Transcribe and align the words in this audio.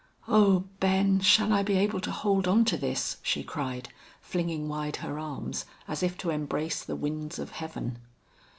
"Oh, 0.27 0.63
Ben 0.79 1.19
shall 1.19 1.53
I 1.53 1.61
be 1.61 1.77
able 1.77 2.01
to 2.01 2.09
hold 2.09 2.47
onto 2.47 2.75
this?" 2.75 3.17
she 3.21 3.43
cried, 3.43 3.89
flinging 4.19 4.67
wide 4.67 4.95
her 4.95 5.19
arms, 5.19 5.65
as 5.87 6.01
if 6.01 6.17
to 6.17 6.31
embrace 6.31 6.83
the 6.83 6.95
winds 6.95 7.37
of 7.37 7.51
heaven. 7.51 7.99